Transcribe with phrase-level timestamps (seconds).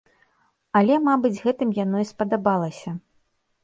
[0.79, 3.01] Але, мабыць гэтым яно і спадабалася.